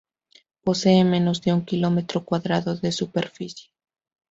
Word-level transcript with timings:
Posee 0.63 1.03
menos 1.03 1.43
de 1.43 1.53
un 1.53 1.63
kilómetro 1.63 2.25
cuadrado 2.25 2.75
de 2.75 2.91
superficie. 2.91 3.69